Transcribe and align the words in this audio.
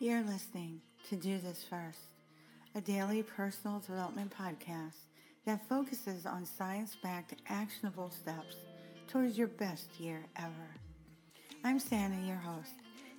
You're 0.00 0.22
listening 0.22 0.80
to 1.08 1.16
Do 1.16 1.38
This 1.38 1.64
First, 1.68 1.98
a 2.76 2.80
daily 2.80 3.24
personal 3.24 3.80
development 3.80 4.32
podcast 4.32 4.94
that 5.44 5.68
focuses 5.68 6.24
on 6.24 6.46
science 6.46 6.96
backed 7.02 7.34
actionable 7.48 8.12
steps 8.12 8.54
towards 9.08 9.36
your 9.36 9.48
best 9.48 9.98
year 9.98 10.24
ever. 10.36 10.70
I'm 11.64 11.80
Santa, 11.80 12.24
your 12.24 12.36
host. 12.36 12.74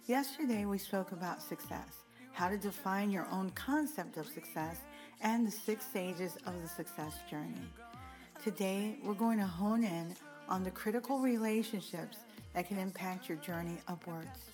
Yesterday 0.05 0.63
we 0.63 0.77
spoke 0.77 1.11
about 1.11 1.41
success, 1.41 2.05
how 2.31 2.47
to 2.47 2.57
define 2.57 3.11
your 3.11 3.27
own 3.29 3.49
concept 3.49 4.15
of 4.15 4.27
success, 4.27 4.77
and 5.19 5.45
the 5.45 5.51
six 5.51 5.85
stages 5.85 6.37
of 6.45 6.61
the 6.61 6.69
success 6.69 7.19
journey. 7.29 7.67
Today 8.41 8.95
we're 9.03 9.15
going 9.15 9.39
to 9.39 9.45
hone 9.45 9.83
in 9.83 10.15
on 10.47 10.63
the 10.63 10.71
critical 10.71 11.19
relationships 11.19 12.19
that 12.53 12.69
can 12.69 12.79
impact 12.79 13.27
your 13.27 13.37
journey 13.39 13.79
upwards, 13.89 14.45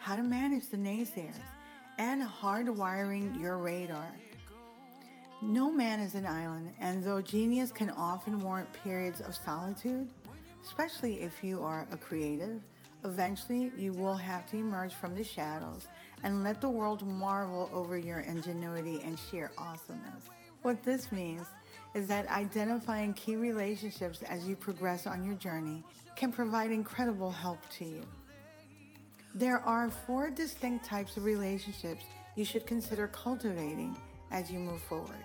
how 0.00 0.16
to 0.16 0.24
manage 0.24 0.66
the 0.66 0.76
naysayers, 0.76 1.38
and 2.00 2.22
hardwiring 2.22 3.38
your 3.38 3.58
radar. 3.58 4.10
No 5.42 5.70
man 5.70 6.00
is 6.00 6.14
an 6.14 6.24
island, 6.24 6.72
and 6.80 7.04
though 7.04 7.20
genius 7.20 7.70
can 7.70 7.90
often 7.90 8.40
warrant 8.40 8.72
periods 8.72 9.20
of 9.20 9.36
solitude, 9.36 10.08
especially 10.64 11.20
if 11.20 11.44
you 11.44 11.62
are 11.62 11.86
a 11.92 11.98
creative, 11.98 12.62
eventually 13.04 13.70
you 13.76 13.92
will 13.92 14.16
have 14.16 14.46
to 14.46 14.56
emerge 14.56 14.94
from 14.94 15.14
the 15.14 15.22
shadows 15.22 15.88
and 16.22 16.42
let 16.42 16.62
the 16.62 16.70
world 16.70 17.06
marvel 17.06 17.68
over 17.70 17.98
your 17.98 18.20
ingenuity 18.20 19.02
and 19.04 19.18
sheer 19.30 19.50
awesomeness. 19.58 20.24
What 20.62 20.82
this 20.82 21.12
means 21.12 21.46
is 21.94 22.06
that 22.06 22.26
identifying 22.28 23.12
key 23.12 23.36
relationships 23.36 24.22
as 24.22 24.48
you 24.48 24.56
progress 24.56 25.06
on 25.06 25.22
your 25.22 25.34
journey 25.34 25.84
can 26.16 26.32
provide 26.32 26.70
incredible 26.70 27.30
help 27.30 27.58
to 27.76 27.84
you. 27.84 28.06
There 29.34 29.60
are 29.60 29.90
four 29.90 30.30
distinct 30.30 30.84
types 30.84 31.16
of 31.16 31.24
relationships 31.24 32.04
you 32.36 32.44
should 32.44 32.66
consider 32.66 33.08
cultivating 33.08 33.96
as 34.30 34.50
you 34.50 34.58
move 34.58 34.82
forward. 34.82 35.24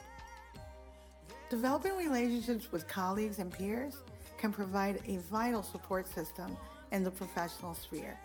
Developing 1.49 1.95
relationships 1.97 2.71
with 2.71 2.87
colleagues 2.87 3.39
and 3.39 3.51
peers 3.51 3.97
can 4.37 4.51
provide 4.51 5.01
a 5.07 5.17
vital 5.17 5.63
support 5.63 6.07
system 6.07 6.57
in 6.91 7.03
the 7.03 7.11
professional 7.11 7.73
sphere. 7.73 8.17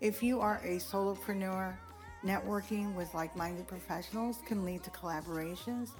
If 0.00 0.22
you 0.22 0.40
are 0.40 0.60
a 0.64 0.78
solopreneur, 0.78 1.74
networking 2.24 2.94
with 2.94 3.12
like 3.14 3.34
minded 3.36 3.66
professionals 3.66 4.38
can 4.46 4.64
lead 4.64 4.82
to 4.84 4.90
collaborations 4.90 5.90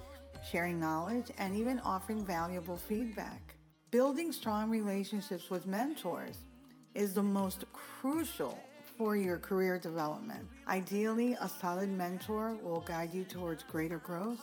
sharing 0.43 0.79
knowledge, 0.79 1.31
and 1.37 1.55
even 1.55 1.79
offering 1.79 2.25
valuable 2.25 2.77
feedback. 2.77 3.55
Building 3.91 4.31
strong 4.31 4.69
relationships 4.69 5.49
with 5.49 5.65
mentors 5.65 6.37
is 6.95 7.13
the 7.13 7.23
most 7.23 7.65
crucial 7.71 8.57
for 8.97 9.15
your 9.15 9.37
career 9.37 9.79
development. 9.79 10.47
Ideally, 10.67 11.33
a 11.39 11.49
solid 11.49 11.89
mentor 11.89 12.57
will 12.61 12.81
guide 12.81 13.13
you 13.13 13.23
towards 13.23 13.63
greater 13.63 13.97
growth, 13.97 14.41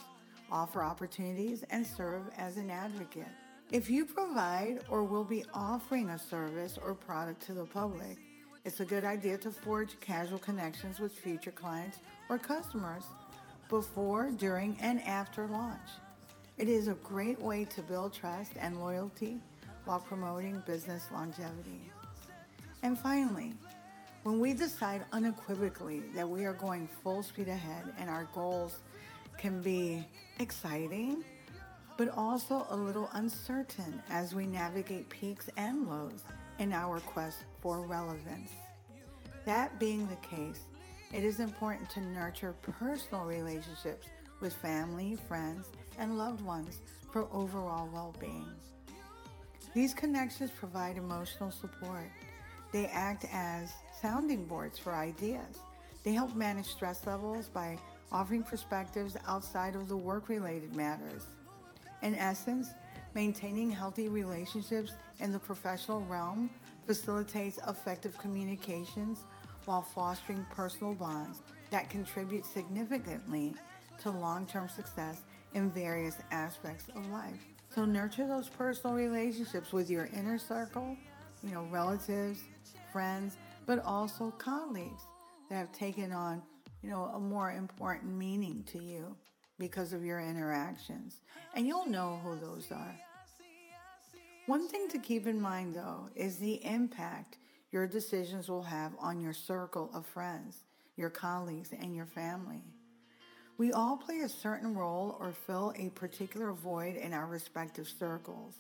offer 0.51 0.83
opportunities, 0.83 1.65
and 1.71 1.87
serve 1.87 2.23
as 2.37 2.57
an 2.57 2.71
advocate. 2.71 3.29
If 3.71 3.89
you 3.89 4.05
provide 4.05 4.81
or 4.89 5.05
will 5.05 5.25
be 5.25 5.45
offering 5.55 6.11
a 6.11 6.19
service 6.19 6.79
or 6.85 6.95
product 6.95 7.41
to 7.47 7.55
the 7.55 7.65
public, 7.65 8.19
it's 8.65 8.81
a 8.81 8.85
good 8.85 9.05
idea 9.05 9.39
to 9.39 9.51
forge 9.51 9.99
casual 10.01 10.39
connections 10.39 10.99
with 10.99 11.13
future 11.13 11.53
clients 11.53 11.99
or 12.29 12.37
customers 12.37 13.05
before, 13.69 14.33
during, 14.33 14.77
and 14.81 15.01
after 15.03 15.47
launch. 15.47 15.89
It 16.59 16.69
is 16.69 16.89
a 16.89 16.95
great 16.95 17.41
way 17.41 17.65
to 17.67 17.81
build 17.81 18.13
trust 18.13 18.53
and 18.59 18.81
loyalty 18.81 19.41
while 19.85 20.01
promoting 20.01 20.63
business 20.67 21.07
longevity. 21.13 21.81
And 22.83 22.99
finally, 22.99 23.55
when 24.23 24.39
we 24.39 24.53
decide 24.53 25.05
unequivocally 25.13 26.03
that 26.15 26.29
we 26.29 26.45
are 26.45 26.53
going 26.53 26.89
full 27.03 27.23
speed 27.23 27.49
ahead 27.49 27.85
and 27.99 28.11
our 28.11 28.29
goals 28.35 28.81
can 29.39 29.63
be 29.63 30.07
exciting, 30.39 31.25
but 31.97 32.09
also 32.11 32.67
a 32.71 32.77
little 32.77 33.09
uncertain 33.15 34.03
as 34.11 34.35
we 34.35 34.47
navigate 34.47 35.09
peaks 35.09 35.49
and 35.57 35.89
lows 35.89 36.25
in 36.59 36.73
our 36.73 37.01
quest 37.01 37.39
for 37.63 37.81
relevance. 37.81 38.51
That 39.47 39.79
being 39.81 40.07
the 40.09 40.17
case, 40.17 40.61
it 41.13 41.25
is 41.25 41.41
important 41.41 41.89
to 41.91 42.01
nurture 42.01 42.55
personal 42.63 43.25
relationships 43.25 44.07
with 44.41 44.53
family, 44.55 45.17
friends, 45.29 45.67
and 45.99 46.19
loved 46.19 46.43
ones 46.43 46.81
for 47.11 47.27
overall 47.33 47.89
well 47.93 48.15
being. 48.21 48.47
These 49.75 49.95
connections 49.95 50.51
provide 50.51 50.97
emotional 50.97 51.51
support. 51.51 52.11
They 52.73 52.87
act 52.87 53.27
as 53.33 53.73
sounding 54.01 54.45
boards 54.47 54.79
for 54.79 54.93
ideas. 54.93 55.59
They 56.05 56.13
help 56.13 56.35
manage 56.35 56.67
stress 56.67 57.07
levels 57.07 57.49
by 57.49 57.79
offering 58.13 58.43
perspectives 58.43 59.17
outside 59.27 59.75
of 59.75 59.89
the 59.89 59.97
work 59.97 60.29
related 60.29 60.75
matters. 60.75 61.27
In 62.03 62.15
essence, 62.15 62.69
maintaining 63.15 63.71
healthy 63.71 64.09
relationships 64.09 64.93
in 65.19 65.33
the 65.33 65.39
professional 65.39 66.01
realm 66.03 66.51
facilitates 66.87 67.59
effective 67.69 68.17
communications 68.19 69.25
while 69.67 69.83
fostering 69.83 70.47
personal 70.51 70.95
bonds 70.95 71.43
that 71.71 71.91
contribute 71.91 72.45
significantly 72.45 73.55
to 74.03 74.11
long 74.11 74.47
term 74.47 74.69
success 74.69 75.23
in 75.55 75.71
various 75.71 76.17
aspects 76.31 76.87
of 76.95 77.07
life. 77.11 77.45
So, 77.75 77.85
nurture 77.85 78.27
those 78.27 78.49
personal 78.49 78.97
relationships 78.97 79.73
with 79.73 79.91
your 79.91 80.09
inner 80.17 80.39
circle, 80.39 80.97
you 81.45 81.53
know, 81.53 81.65
relatives, 81.71 82.41
friends, 82.93 83.37
but 83.67 83.85
also 83.85 84.33
colleagues 84.39 85.03
that 85.49 85.57
have 85.57 85.73
taken 85.73 86.13
on, 86.13 86.43
you 86.83 86.91
know, 86.91 87.11
a 87.15 87.21
more 87.21 87.53
important 87.53 88.13
meaning 88.13 88.65
to 88.73 88.83
you 88.83 89.17
because 89.59 89.93
of 89.93 90.05
your 90.05 90.21
interactions. 90.21 91.21
And 91.55 91.67
you'll 91.67 91.89
know 91.89 92.21
who 92.25 92.37
those 92.39 92.71
are. 92.73 92.97
One 94.47 94.67
thing 94.69 94.89
to 94.89 94.99
keep 94.99 95.27
in 95.27 95.41
mind, 95.41 95.75
though, 95.75 96.09
is 96.17 96.39
the 96.39 96.65
impact 96.65 97.39
your 97.71 97.87
decisions 97.87 98.49
will 98.49 98.63
have 98.63 98.93
on 98.99 99.21
your 99.21 99.33
circle 99.33 99.91
of 99.95 100.07
friends, 100.07 100.65
your 100.97 101.11
colleagues, 101.11 101.73
and 101.73 101.95
your 101.95 102.07
family. 102.07 102.65
We 103.59 103.73
all 103.73 103.97
play 103.97 104.21
a 104.21 104.29
certain 104.29 104.75
role 104.75 105.17
or 105.21 105.33
fill 105.33 105.73
a 105.77 105.91
particular 105.91 106.53
void 106.53 106.97
in 106.97 107.13
our 107.13 107.27
respective 107.27 107.87
circles. 107.87 108.57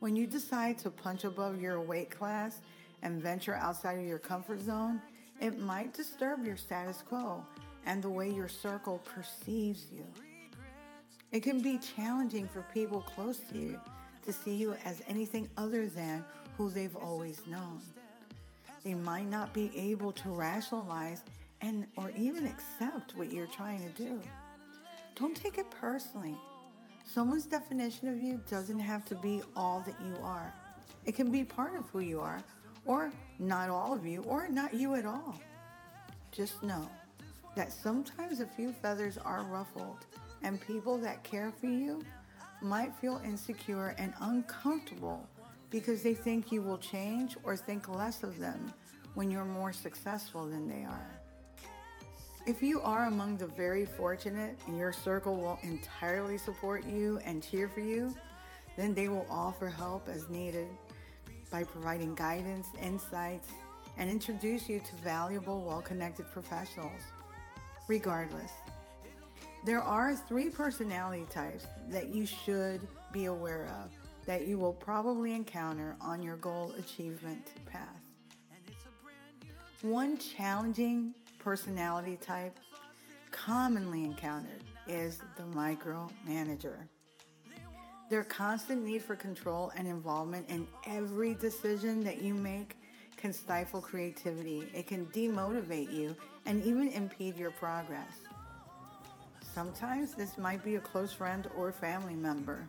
When 0.00 0.14
you 0.16 0.26
decide 0.26 0.78
to 0.78 0.90
punch 0.90 1.24
above 1.24 1.60
your 1.60 1.80
weight 1.80 2.10
class 2.10 2.60
and 3.02 3.22
venture 3.22 3.54
outside 3.54 3.98
of 3.98 4.04
your 4.04 4.18
comfort 4.18 4.60
zone, 4.60 5.00
it 5.40 5.58
might 5.58 5.92
disturb 5.92 6.44
your 6.44 6.56
status 6.56 7.02
quo 7.06 7.44
and 7.86 8.02
the 8.02 8.08
way 8.08 8.30
your 8.30 8.48
circle 8.48 8.98
perceives 9.04 9.86
you. 9.92 10.04
It 11.32 11.42
can 11.42 11.60
be 11.60 11.78
challenging 11.78 12.46
for 12.46 12.62
people 12.74 13.00
close 13.00 13.38
to 13.50 13.58
you 13.58 13.80
to 14.24 14.32
see 14.32 14.54
you 14.54 14.74
as 14.84 15.02
anything 15.08 15.48
other 15.56 15.86
than 15.86 16.24
who 16.56 16.70
they've 16.70 16.94
always 16.94 17.46
known. 17.46 17.80
They 18.84 18.94
might 18.94 19.28
not 19.28 19.52
be 19.52 19.70
able 19.76 20.12
to 20.12 20.28
rationalize 20.28 21.22
and 21.60 21.86
or 21.96 22.12
even 22.16 22.46
accept 22.46 23.16
what 23.16 23.32
you're 23.32 23.46
trying 23.46 23.80
to 23.80 24.02
do. 24.02 24.20
Don't 25.14 25.36
take 25.36 25.58
it 25.58 25.70
personally. 25.70 26.36
Someone's 27.04 27.46
definition 27.46 28.08
of 28.08 28.20
you 28.20 28.40
doesn't 28.50 28.78
have 28.78 29.04
to 29.06 29.14
be 29.16 29.42
all 29.56 29.82
that 29.86 29.94
you 30.04 30.16
are. 30.22 30.52
It 31.04 31.14
can 31.14 31.30
be 31.30 31.44
part 31.44 31.74
of 31.76 31.88
who 31.90 32.00
you 32.00 32.20
are, 32.20 32.42
or 32.86 33.12
not 33.38 33.70
all 33.70 33.94
of 33.94 34.06
you, 34.06 34.22
or 34.22 34.48
not 34.48 34.74
you 34.74 34.94
at 34.94 35.06
all. 35.06 35.40
Just 36.30 36.62
know 36.62 36.88
that 37.56 37.72
sometimes 37.72 38.40
a 38.40 38.46
few 38.46 38.72
feathers 38.72 39.18
are 39.18 39.44
ruffled, 39.44 40.06
and 40.42 40.60
people 40.60 40.98
that 40.98 41.22
care 41.22 41.52
for 41.60 41.66
you 41.66 42.04
might 42.60 42.94
feel 42.96 43.20
insecure 43.24 43.94
and 43.98 44.14
uncomfortable 44.20 45.28
because 45.70 46.02
they 46.02 46.14
think 46.14 46.52
you 46.52 46.62
will 46.62 46.78
change 46.78 47.36
or 47.44 47.56
think 47.56 47.88
less 47.88 48.22
of 48.22 48.38
them 48.38 48.72
when 49.14 49.30
you're 49.30 49.44
more 49.44 49.72
successful 49.72 50.46
than 50.46 50.68
they 50.68 50.84
are. 50.84 51.10
If 52.46 52.62
you 52.62 52.80
are 52.80 53.06
among 53.06 53.36
the 53.36 53.46
very 53.46 53.84
fortunate 53.84 54.58
and 54.66 54.76
your 54.76 54.92
circle 54.92 55.36
will 55.36 55.58
entirely 55.62 56.38
support 56.38 56.84
you 56.84 57.20
and 57.24 57.42
cheer 57.42 57.68
for 57.68 57.80
you, 57.80 58.14
then 58.76 58.94
they 58.94 59.08
will 59.08 59.26
offer 59.30 59.68
help 59.68 60.08
as 60.08 60.28
needed 60.28 60.66
by 61.52 61.62
providing 61.62 62.14
guidance, 62.16 62.66
insights, 62.82 63.48
and 63.98 64.10
introduce 64.10 64.68
you 64.68 64.80
to 64.80 64.96
valuable, 64.96 65.62
well 65.62 65.82
connected 65.82 66.26
professionals. 66.32 67.02
Regardless, 67.86 68.50
there 69.64 69.82
are 69.82 70.16
three 70.16 70.48
personality 70.48 71.26
types 71.30 71.66
that 71.90 72.08
you 72.08 72.26
should 72.26 72.80
be 73.12 73.26
aware 73.26 73.66
of 73.82 73.92
that 74.26 74.46
you 74.48 74.58
will 74.58 74.72
probably 74.72 75.34
encounter 75.34 75.96
on 76.00 76.22
your 76.22 76.36
goal 76.36 76.72
achievement 76.78 77.46
path. 77.66 78.00
One 79.82 80.16
challenging 80.16 81.14
personality 81.38 82.16
type 82.16 82.58
commonly 83.30 84.04
encountered 84.04 84.62
is 84.86 85.20
the 85.36 85.42
micromanager. 85.42 86.86
Their 88.10 88.24
constant 88.24 88.84
need 88.84 89.02
for 89.02 89.16
control 89.16 89.72
and 89.76 89.88
involvement 89.88 90.48
in 90.48 90.66
every 90.86 91.34
decision 91.34 92.04
that 92.04 92.20
you 92.20 92.34
make 92.34 92.76
can 93.16 93.32
stifle 93.32 93.80
creativity, 93.80 94.68
it 94.74 94.86
can 94.86 95.06
demotivate 95.06 95.92
you, 95.92 96.16
and 96.44 96.62
even 96.64 96.88
impede 96.88 97.36
your 97.36 97.52
progress. 97.52 98.12
Sometimes 99.54 100.14
this 100.14 100.38
might 100.38 100.64
be 100.64 100.76
a 100.76 100.80
close 100.80 101.12
friend 101.12 101.48
or 101.56 101.72
family 101.72 102.14
member. 102.14 102.66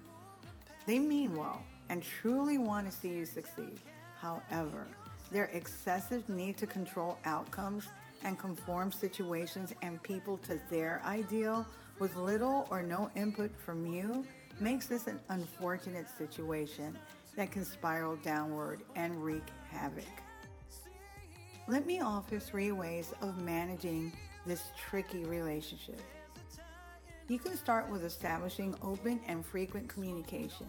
They 0.85 0.99
mean 0.99 1.35
well 1.35 1.63
and 1.89 2.03
truly 2.03 2.57
want 2.57 2.89
to 2.89 2.95
see 2.95 3.09
you 3.09 3.25
succeed. 3.25 3.79
However, 4.19 4.85
their 5.31 5.45
excessive 5.45 6.27
need 6.29 6.57
to 6.57 6.67
control 6.67 7.17
outcomes 7.25 7.87
and 8.23 8.37
conform 8.37 8.91
situations 8.91 9.73
and 9.81 10.01
people 10.03 10.37
to 10.39 10.59
their 10.69 11.01
ideal 11.05 11.65
with 11.99 12.15
little 12.15 12.67
or 12.69 12.83
no 12.83 13.09
input 13.15 13.51
from 13.65 13.85
you 13.85 14.25
makes 14.59 14.85
this 14.85 15.07
an 15.07 15.19
unfortunate 15.29 16.07
situation 16.17 16.97
that 17.35 17.51
can 17.51 17.65
spiral 17.65 18.15
downward 18.17 18.81
and 18.95 19.23
wreak 19.23 19.43
havoc. 19.71 20.05
Let 21.67 21.85
me 21.85 22.01
offer 22.01 22.39
three 22.39 22.71
ways 22.71 23.13
of 23.21 23.41
managing 23.41 24.11
this 24.45 24.63
tricky 24.77 25.23
relationship. 25.23 26.01
You 27.29 27.39
can 27.39 27.55
start 27.55 27.89
with 27.89 28.03
establishing 28.03 28.75
open 28.81 29.21
and 29.27 29.45
frequent 29.45 29.87
communication. 29.87 30.67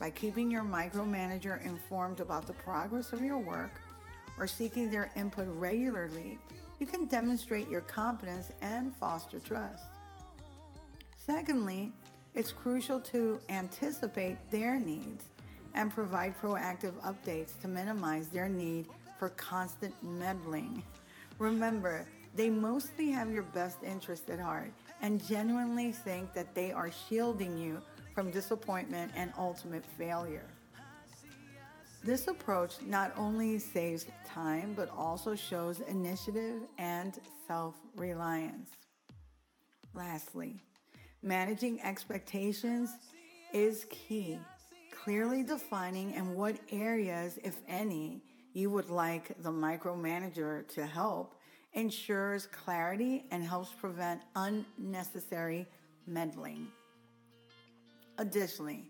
By 0.00 0.10
keeping 0.10 0.50
your 0.50 0.64
micromanager 0.64 1.64
informed 1.64 2.20
about 2.20 2.46
the 2.46 2.54
progress 2.54 3.12
of 3.12 3.20
your 3.20 3.38
work 3.38 3.80
or 4.38 4.46
seeking 4.46 4.90
their 4.90 5.12
input 5.14 5.46
regularly, 5.48 6.38
you 6.80 6.86
can 6.86 7.04
demonstrate 7.04 7.68
your 7.68 7.82
competence 7.82 8.50
and 8.62 8.96
foster 8.96 9.38
trust. 9.38 9.84
Secondly, 11.16 11.92
it's 12.34 12.52
crucial 12.52 12.98
to 13.00 13.38
anticipate 13.48 14.38
their 14.50 14.78
needs 14.80 15.24
and 15.74 15.92
provide 15.92 16.34
proactive 16.40 16.92
updates 17.02 17.60
to 17.60 17.68
minimize 17.68 18.28
their 18.28 18.48
need 18.48 18.86
for 19.18 19.30
constant 19.30 19.94
meddling. 20.02 20.82
Remember, 21.38 22.06
they 22.34 22.48
mostly 22.48 23.10
have 23.10 23.30
your 23.30 23.42
best 23.42 23.78
interest 23.82 24.30
at 24.30 24.40
heart 24.40 24.72
and 25.02 25.24
genuinely 25.26 25.92
think 25.92 26.32
that 26.32 26.54
they 26.54 26.72
are 26.72 26.90
shielding 26.90 27.58
you 27.58 27.80
from 28.14 28.30
disappointment 28.30 29.12
and 29.14 29.32
ultimate 29.38 29.84
failure. 29.98 30.46
This 32.04 32.26
approach 32.28 32.82
not 32.82 33.12
only 33.16 33.58
saves 33.58 34.06
time 34.26 34.72
but 34.74 34.90
also 34.96 35.34
shows 35.34 35.80
initiative 35.80 36.62
and 36.78 37.18
self 37.46 37.74
reliance. 37.96 38.70
Lastly, 39.94 40.56
managing 41.22 41.80
expectations 41.82 42.90
is 43.52 43.86
key. 43.90 44.38
Clearly 45.04 45.42
defining 45.42 46.14
in 46.14 46.34
what 46.34 46.56
areas, 46.70 47.38
if 47.42 47.60
any, 47.68 48.22
you 48.52 48.70
would 48.70 48.90
like 48.90 49.34
the 49.42 49.50
micromanager 49.50 50.66
to 50.68 50.86
help 50.86 51.34
ensures 51.74 52.46
clarity 52.46 53.24
and 53.30 53.42
helps 53.42 53.72
prevent 53.72 54.20
unnecessary 54.36 55.66
meddling. 56.06 56.68
Additionally, 58.18 58.84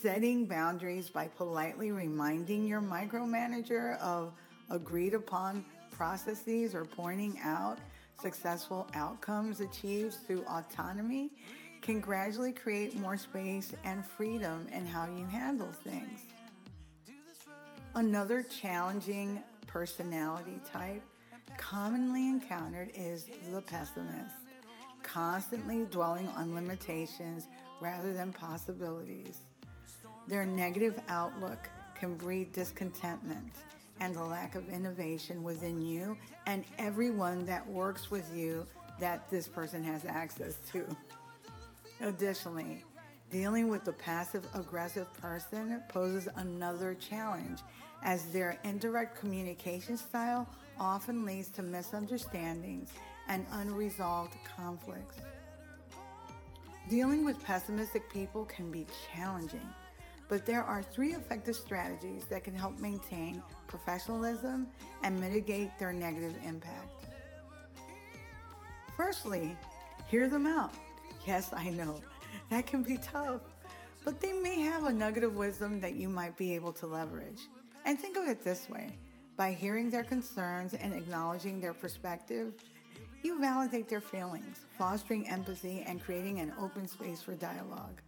setting 0.00 0.46
boundaries 0.46 1.10
by 1.10 1.28
politely 1.28 1.92
reminding 1.92 2.66
your 2.66 2.80
micromanager 2.80 3.98
of 4.00 4.32
agreed 4.70 5.14
upon 5.14 5.64
processes 5.90 6.74
or 6.74 6.84
pointing 6.84 7.38
out 7.42 7.78
successful 8.20 8.86
outcomes 8.94 9.60
achieved 9.60 10.14
through 10.26 10.42
autonomy 10.44 11.30
can 11.84 12.00
gradually 12.00 12.50
create 12.50 12.96
more 12.98 13.18
space 13.18 13.74
and 13.84 14.06
freedom 14.06 14.66
in 14.72 14.86
how 14.86 15.04
you 15.04 15.26
handle 15.26 15.70
things. 15.84 16.20
Another 17.94 18.42
challenging 18.42 19.42
personality 19.66 20.58
type 20.72 21.02
commonly 21.58 22.26
encountered 22.26 22.90
is 22.94 23.26
the 23.52 23.60
pessimist, 23.60 24.34
constantly 25.02 25.84
dwelling 25.90 26.26
on 26.28 26.54
limitations 26.54 27.48
rather 27.82 28.14
than 28.14 28.32
possibilities. 28.32 29.40
Their 30.26 30.46
negative 30.46 30.98
outlook 31.08 31.68
can 32.00 32.16
breed 32.16 32.50
discontentment 32.52 33.52
and 34.00 34.16
a 34.16 34.24
lack 34.24 34.54
of 34.54 34.70
innovation 34.70 35.42
within 35.42 35.82
you 35.82 36.16
and 36.46 36.64
everyone 36.78 37.44
that 37.44 37.68
works 37.68 38.10
with 38.10 38.34
you 38.34 38.64
that 39.00 39.28
this 39.28 39.46
person 39.46 39.84
has 39.84 40.06
access 40.06 40.56
to. 40.72 40.86
Additionally, 42.04 42.84
dealing 43.30 43.68
with 43.68 43.84
the 43.84 43.92
passive 43.94 44.46
aggressive 44.52 45.10
person 45.14 45.82
poses 45.88 46.28
another 46.36 46.94
challenge 46.94 47.60
as 48.02 48.26
their 48.26 48.58
indirect 48.62 49.18
communication 49.18 49.96
style 49.96 50.46
often 50.78 51.24
leads 51.24 51.48
to 51.48 51.62
misunderstandings 51.62 52.90
and 53.28 53.46
unresolved 53.52 54.34
conflicts. 54.44 55.16
Dealing 56.90 57.24
with 57.24 57.42
pessimistic 57.42 58.12
people 58.12 58.44
can 58.44 58.70
be 58.70 58.86
challenging, 59.10 59.66
but 60.28 60.44
there 60.44 60.62
are 60.62 60.82
three 60.82 61.14
effective 61.14 61.56
strategies 61.56 62.26
that 62.26 62.44
can 62.44 62.54
help 62.54 62.78
maintain 62.78 63.42
professionalism 63.66 64.66
and 65.02 65.18
mitigate 65.18 65.70
their 65.78 65.94
negative 65.94 66.34
impact. 66.46 67.06
Firstly, 68.94 69.56
hear 70.10 70.28
them 70.28 70.46
out. 70.46 70.74
Yes, 71.26 71.50
I 71.54 71.70
know, 71.70 72.00
that 72.50 72.66
can 72.66 72.82
be 72.82 72.98
tough, 72.98 73.40
but 74.04 74.20
they 74.20 74.32
may 74.32 74.60
have 74.60 74.84
a 74.84 74.92
nugget 74.92 75.24
of 75.24 75.36
wisdom 75.36 75.80
that 75.80 75.94
you 75.94 76.08
might 76.08 76.36
be 76.36 76.54
able 76.54 76.72
to 76.74 76.86
leverage. 76.86 77.40
And 77.86 77.98
think 77.98 78.16
of 78.16 78.28
it 78.28 78.44
this 78.44 78.68
way 78.68 78.90
by 79.36 79.52
hearing 79.52 79.90
their 79.90 80.04
concerns 80.04 80.74
and 80.74 80.92
acknowledging 80.92 81.60
their 81.60 81.72
perspective, 81.72 82.52
you 83.22 83.40
validate 83.40 83.88
their 83.88 84.00
feelings, 84.00 84.58
fostering 84.78 85.26
empathy 85.28 85.82
and 85.86 86.02
creating 86.02 86.40
an 86.40 86.52
open 86.60 86.86
space 86.86 87.22
for 87.22 87.34
dialogue. 87.34 88.00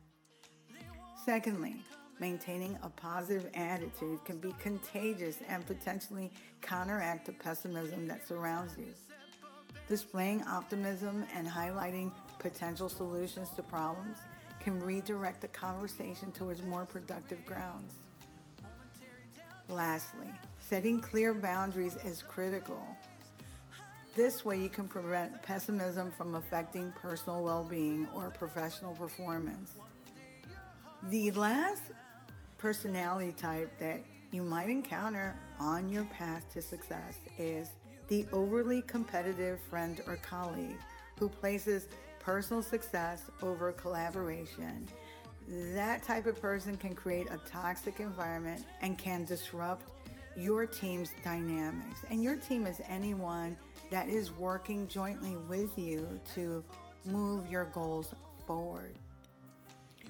Secondly, 1.24 1.76
maintaining 2.20 2.78
a 2.82 2.88
positive 2.88 3.50
attitude 3.54 4.24
can 4.24 4.38
be 4.38 4.54
contagious 4.60 5.38
and 5.48 5.66
potentially 5.66 6.30
counteract 6.60 7.26
the 7.26 7.32
pessimism 7.32 8.06
that 8.06 8.28
surrounds 8.28 8.76
you. 8.78 8.92
Displaying 9.88 10.42
optimism 10.44 11.24
and 11.34 11.48
highlighting 11.48 12.12
potential 12.50 12.88
solutions 12.88 13.50
to 13.56 13.62
problems 13.62 14.18
can 14.60 14.78
redirect 14.78 15.40
the 15.40 15.48
conversation 15.48 16.30
towards 16.30 16.62
more 16.62 16.84
productive 16.86 17.44
grounds. 17.44 17.94
Lastly, 19.68 20.28
setting 20.60 21.00
clear 21.00 21.34
boundaries 21.34 21.96
is 22.04 22.22
critical. 22.22 22.80
This 24.14 24.44
way, 24.44 24.60
you 24.60 24.68
can 24.68 24.86
prevent 24.86 25.42
pessimism 25.42 26.12
from 26.16 26.36
affecting 26.36 26.92
personal 26.92 27.42
well 27.42 27.64
being 27.68 28.06
or 28.14 28.30
professional 28.30 28.94
performance. 28.94 29.72
The 31.10 31.32
last 31.32 31.82
personality 32.58 33.32
type 33.32 33.76
that 33.80 34.04
you 34.30 34.42
might 34.44 34.68
encounter 34.68 35.34
on 35.58 35.88
your 35.88 36.04
path 36.04 36.44
to 36.52 36.62
success 36.62 37.18
is 37.38 37.70
the 38.06 38.24
overly 38.32 38.82
competitive 38.82 39.58
friend 39.68 40.00
or 40.06 40.14
colleague 40.22 40.78
who 41.18 41.28
places 41.28 41.88
personal 42.26 42.60
success 42.60 43.30
over 43.40 43.70
collaboration 43.70 44.88
that 45.48 46.02
type 46.02 46.26
of 46.26 46.40
person 46.42 46.76
can 46.76 46.92
create 46.92 47.28
a 47.30 47.38
toxic 47.48 48.00
environment 48.00 48.64
and 48.82 48.98
can 48.98 49.24
disrupt 49.24 49.92
your 50.36 50.66
team's 50.66 51.10
dynamics. 51.22 52.00
And 52.10 52.20
your 52.20 52.34
team 52.34 52.66
is 52.66 52.80
anyone 52.88 53.56
that 53.92 54.08
is 54.08 54.32
working 54.32 54.88
jointly 54.88 55.36
with 55.48 55.78
you 55.78 56.20
to 56.34 56.64
move 57.04 57.48
your 57.48 57.66
goals 57.66 58.12
forward. 58.44 58.96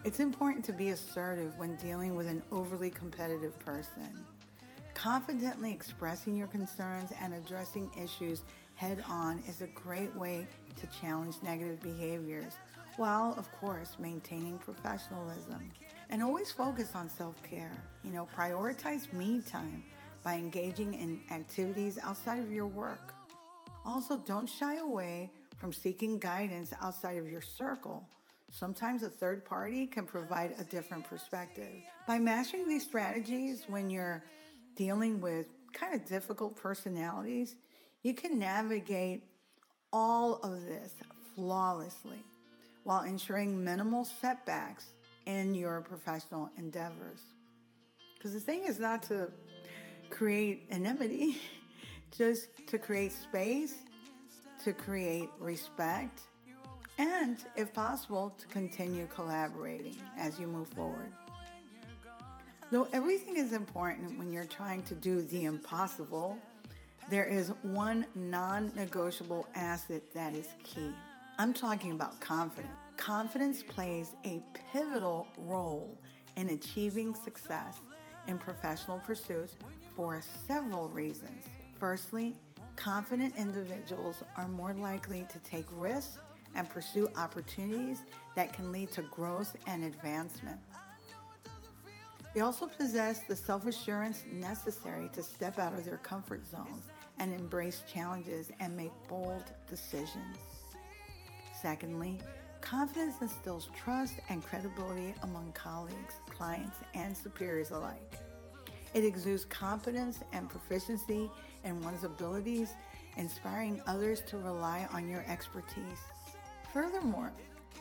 It's 0.02 0.18
important 0.18 0.64
to 0.64 0.72
be 0.72 0.88
assertive 0.88 1.58
when 1.58 1.76
dealing 1.76 2.16
with 2.16 2.28
an 2.28 2.42
overly 2.50 2.88
competitive 2.88 3.58
person. 3.58 4.24
Confidently 4.94 5.70
expressing 5.70 6.34
your 6.34 6.46
concerns 6.46 7.10
and 7.20 7.34
addressing 7.34 7.90
issues 8.02 8.40
head 8.76 9.02
on 9.08 9.42
is 9.48 9.62
a 9.62 9.66
great 9.68 10.14
way 10.14 10.46
to 10.76 10.86
challenge 11.00 11.36
negative 11.42 11.82
behaviors 11.82 12.52
while, 12.96 13.34
of 13.36 13.50
course, 13.52 13.96
maintaining 13.98 14.58
professionalism. 14.58 15.70
And 16.08 16.22
always 16.22 16.52
focus 16.52 16.92
on 16.94 17.08
self 17.08 17.42
care. 17.42 17.76
You 18.04 18.12
know, 18.12 18.28
prioritize 18.36 19.12
me 19.12 19.40
time 19.40 19.82
by 20.22 20.34
engaging 20.34 20.94
in 20.94 21.20
activities 21.30 21.98
outside 22.02 22.38
of 22.38 22.52
your 22.52 22.66
work. 22.66 23.14
Also, 23.84 24.18
don't 24.18 24.48
shy 24.48 24.76
away 24.76 25.30
from 25.56 25.72
seeking 25.72 26.18
guidance 26.18 26.72
outside 26.80 27.16
of 27.18 27.28
your 27.28 27.40
circle. 27.40 28.08
Sometimes 28.50 29.02
a 29.02 29.08
third 29.08 29.44
party 29.44 29.86
can 29.86 30.04
provide 30.04 30.54
a 30.58 30.64
different 30.64 31.04
perspective. 31.04 31.72
By 32.06 32.18
mastering 32.18 32.68
these 32.68 32.84
strategies 32.84 33.64
when 33.68 33.90
you're 33.90 34.22
dealing 34.76 35.20
with 35.20 35.46
kind 35.72 35.94
of 35.94 36.06
difficult 36.06 36.56
personalities, 36.56 37.56
you 38.02 38.14
can 38.14 38.38
navigate 38.38 39.22
all 39.92 40.34
of 40.42 40.64
this 40.64 40.92
flawlessly 41.34 42.22
while 42.84 43.02
ensuring 43.02 43.62
minimal 43.62 44.04
setbacks 44.04 44.92
in 45.26 45.54
your 45.54 45.80
professional 45.80 46.50
endeavors. 46.56 47.20
Because 48.14 48.32
the 48.32 48.40
thing 48.40 48.64
is 48.64 48.78
not 48.78 49.02
to 49.04 49.30
create 50.10 50.66
enmity, 50.70 51.38
just 52.16 52.48
to 52.68 52.78
create 52.78 53.12
space, 53.12 53.74
to 54.64 54.72
create 54.72 55.28
respect, 55.38 56.20
and 56.98 57.38
if 57.56 57.72
possible, 57.74 58.34
to 58.38 58.46
continue 58.46 59.06
collaborating 59.06 59.96
as 60.16 60.38
you 60.40 60.46
move 60.46 60.68
forward. 60.68 61.12
Though 62.70 62.88
everything 62.92 63.36
is 63.36 63.52
important 63.52 64.18
when 64.18 64.32
you're 64.32 64.44
trying 64.44 64.82
to 64.84 64.94
do 64.94 65.22
the 65.22 65.44
impossible, 65.44 66.38
there 67.08 67.24
is 67.24 67.52
one 67.62 68.04
non 68.16 68.72
negotiable 68.74 69.46
asset 69.54 70.02
that 70.12 70.34
is 70.34 70.48
key. 70.64 70.90
I'm 71.38 71.52
talking 71.52 71.92
about 71.92 72.20
confidence. 72.20 72.74
Confidence 72.96 73.62
plays 73.62 74.12
a 74.24 74.42
pivotal 74.72 75.28
role 75.38 75.96
in 76.36 76.48
achieving 76.48 77.14
success 77.14 77.78
in 78.26 78.38
professional 78.38 78.98
pursuits 78.98 79.54
for 79.94 80.20
several 80.48 80.88
reasons. 80.88 81.44
Firstly, 81.78 82.34
confident 82.74 83.34
individuals 83.36 84.24
are 84.36 84.48
more 84.48 84.74
likely 84.74 85.26
to 85.30 85.38
take 85.48 85.66
risks 85.72 86.18
and 86.56 86.68
pursue 86.68 87.08
opportunities 87.16 88.02
that 88.34 88.52
can 88.52 88.72
lead 88.72 88.90
to 88.92 89.02
growth 89.02 89.54
and 89.68 89.84
advancement. 89.84 90.58
They 92.34 92.40
also 92.40 92.66
possess 92.66 93.20
the 93.20 93.36
self 93.36 93.66
assurance 93.66 94.24
necessary 94.32 95.08
to 95.12 95.22
step 95.22 95.58
out 95.58 95.72
of 95.72 95.84
their 95.84 95.98
comfort 95.98 96.44
zones 96.46 96.90
and 97.18 97.32
embrace 97.32 97.82
challenges 97.92 98.50
and 98.60 98.76
make 98.76 98.92
bold 99.08 99.44
decisions. 99.68 100.36
Secondly, 101.60 102.18
confidence 102.60 103.16
instills 103.20 103.68
trust 103.76 104.14
and 104.28 104.44
credibility 104.44 105.14
among 105.22 105.52
colleagues, 105.52 106.14
clients, 106.28 106.78
and 106.94 107.16
superiors 107.16 107.70
alike. 107.70 108.14
It 108.94 109.04
exudes 109.04 109.44
confidence 109.44 110.20
and 110.32 110.48
proficiency 110.48 111.30
in 111.64 111.80
one's 111.82 112.04
abilities, 112.04 112.74
inspiring 113.16 113.80
others 113.86 114.20
to 114.28 114.38
rely 114.38 114.88
on 114.92 115.08
your 115.08 115.24
expertise. 115.28 116.00
Furthermore, 116.72 117.32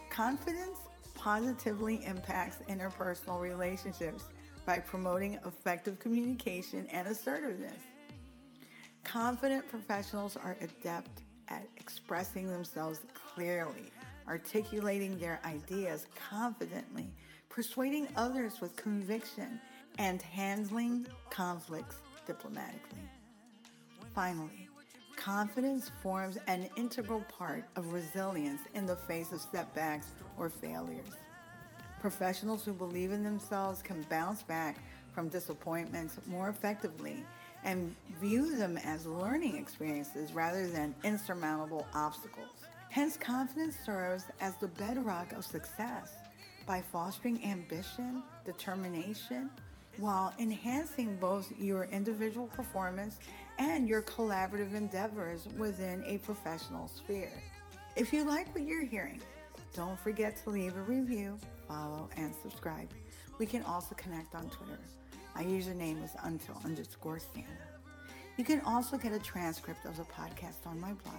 confidence 0.10 0.80
positively 1.14 2.04
impacts 2.06 2.58
interpersonal 2.70 3.42
relationships 3.42 4.26
by 4.66 4.80
promoting 4.80 5.40
effective 5.46 6.00
communication 6.00 6.88
and 6.92 7.08
assertiveness. 7.08 7.82
Confident 9.06 9.70
professionals 9.70 10.36
are 10.36 10.58
adept 10.60 11.22
at 11.48 11.66
expressing 11.78 12.50
themselves 12.50 13.00
clearly, 13.14 13.92
articulating 14.28 15.18
their 15.20 15.40
ideas 15.46 16.08
confidently, 16.30 17.08
persuading 17.48 18.08
others 18.18 18.60
with 18.60 18.76
conviction, 18.76 19.62
and 20.00 20.22
handling 20.22 21.08
conflicts 21.30 21.98
diplomatically. 22.28 23.00
Finally, 24.14 24.68
confidence 25.16 25.92
forms 26.02 26.38
an 26.48 26.68
integral 26.76 27.22
part 27.22 27.64
of 27.76 27.94
resilience 27.94 28.62
in 28.74 28.86
the 28.86 28.96
face 28.96 29.32
of 29.32 29.40
setbacks 29.40 30.08
or 30.38 30.50
failures. 30.50 31.12
Professionals 32.02 32.66
who 32.66 32.74
believe 32.74 33.12
in 33.12 33.24
themselves 33.24 33.82
can 33.82 34.02
bounce 34.10 34.44
back 34.44 34.78
from 35.14 35.30
disappointments 35.30 36.20
more 36.28 36.50
effectively 36.50 37.24
and 37.66 37.94
view 38.22 38.56
them 38.56 38.78
as 38.78 39.06
learning 39.06 39.58
experiences 39.58 40.32
rather 40.32 40.68
than 40.68 40.96
insurmountable 41.04 41.86
obstacles. 41.94 42.64
Hence, 42.90 43.18
confidence 43.18 43.76
serves 43.86 44.24
as 44.40 44.56
the 44.62 44.68
bedrock 44.70 45.34
of 45.34 45.44
success 45.44 46.14
by 46.66 46.82
fostering 46.82 47.44
ambition, 47.44 48.24
determination, 48.46 49.50
while 49.98 50.34
enhancing 50.40 51.18
both 51.18 51.52
your 51.60 51.86
individual 51.86 52.48
performance 52.48 53.18
and 53.58 53.88
your 53.88 54.02
collaborative 54.02 54.74
endeavors 54.74 55.48
within 55.58 56.04
a 56.06 56.18
professional 56.20 56.88
sphere. 56.88 57.32
If 57.96 58.14
you 58.14 58.24
like 58.24 58.54
what 58.54 58.66
you're 58.66 58.86
hearing, 58.86 59.22
don't 59.76 60.00
forget 60.00 60.42
to 60.44 60.50
leave 60.50 60.76
a 60.78 60.82
review, 60.82 61.38
follow, 61.68 62.10
and 62.18 62.34
subscribe. 62.42 62.90
We 63.40 63.46
can 63.46 63.64
also 63.64 63.96
connect 63.96 64.36
on 64.36 64.50
Twitter. 64.50 64.80
My 65.36 65.44
username 65.44 66.02
is 66.04 66.12
until 66.24 66.60
underscore 66.64 67.20
Santa. 67.20 67.50
You 68.38 68.46
can 68.46 68.62
also 68.62 68.98
get 68.98 69.12
a 69.12 69.20
transcript 69.20 69.86
of 69.86 69.98
the 69.98 70.04
podcast 70.04 70.66
on 70.66 70.80
my 70.80 70.94
blog 70.94 71.16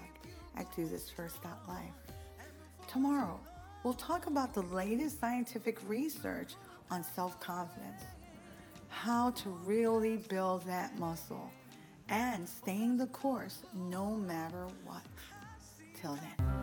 at 0.57 0.71
dothisfirst.life. 0.73 1.93
Tomorrow, 2.89 3.39
we'll 3.85 3.95
talk 3.95 4.27
about 4.27 4.55
the 4.55 4.63
latest 4.63 5.21
scientific 5.21 5.79
research 5.87 6.55
on 6.91 7.05
self 7.05 7.39
confidence, 7.41 8.03
how 8.89 9.31
to 9.33 9.51
really 9.65 10.17
build 10.29 10.67
that 10.67 10.99
muscle, 10.99 11.51
and 12.09 12.49
staying 12.49 12.97
the 12.97 13.09
course 13.09 13.59
no 13.75 14.15
matter 14.15 14.67
what. 14.85 15.03
Till 16.01 16.15
then. 16.15 16.56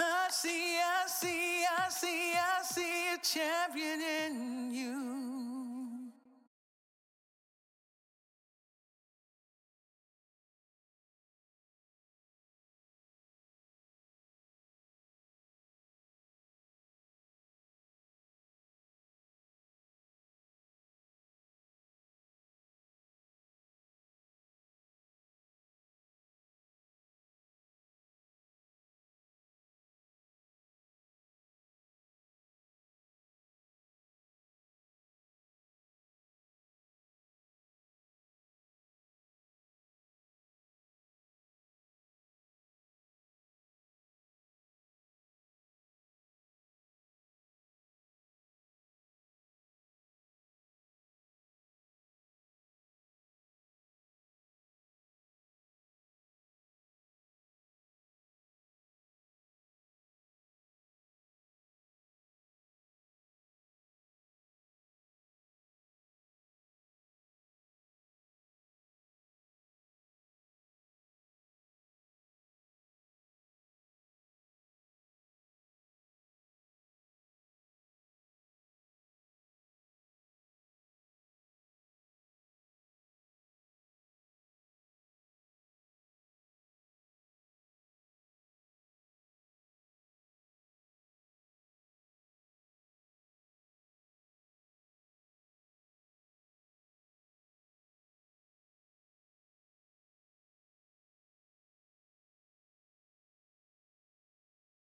I 0.00 0.28
see, 0.30 0.78
I 0.78 1.06
see, 1.08 1.64
I 1.64 1.88
see, 1.90 2.32
I 2.36 2.62
see 2.62 3.14
a 3.14 3.18
champion 3.18 4.00
in 4.00 4.72
you. 4.72 5.27